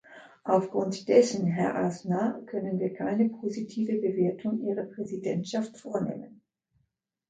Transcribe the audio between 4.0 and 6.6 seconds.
Bewertung Ihrer Präsidentschaft vornehmen.